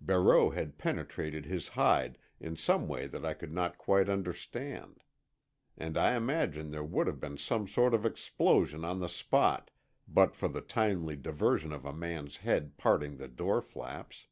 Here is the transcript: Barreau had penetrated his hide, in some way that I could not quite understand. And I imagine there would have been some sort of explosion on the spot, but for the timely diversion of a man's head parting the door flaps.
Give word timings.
Barreau 0.00 0.50
had 0.50 0.78
penetrated 0.78 1.46
his 1.46 1.68
hide, 1.68 2.18
in 2.40 2.56
some 2.56 2.88
way 2.88 3.06
that 3.06 3.24
I 3.24 3.34
could 3.34 3.52
not 3.52 3.78
quite 3.78 4.08
understand. 4.08 5.00
And 5.78 5.96
I 5.96 6.16
imagine 6.16 6.72
there 6.72 6.82
would 6.82 7.06
have 7.06 7.20
been 7.20 7.38
some 7.38 7.68
sort 7.68 7.94
of 7.94 8.04
explosion 8.04 8.84
on 8.84 8.98
the 8.98 9.08
spot, 9.08 9.70
but 10.08 10.34
for 10.34 10.48
the 10.48 10.60
timely 10.60 11.14
diversion 11.14 11.70
of 11.72 11.84
a 11.84 11.92
man's 11.92 12.38
head 12.38 12.76
parting 12.76 13.18
the 13.18 13.28
door 13.28 13.62
flaps. 13.62 14.26